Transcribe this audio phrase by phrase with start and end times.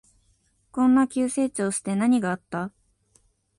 [0.71, 2.71] こんな急成長して何があった？